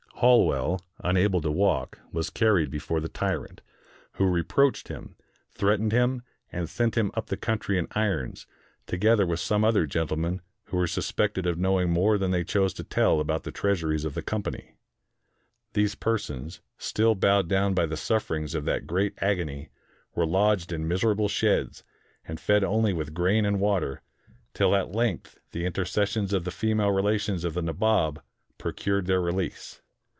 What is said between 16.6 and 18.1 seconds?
still bowed down by the